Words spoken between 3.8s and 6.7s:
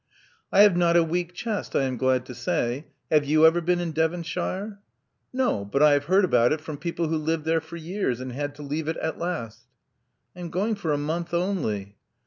Devonshire?" "No. But 1 have heard about it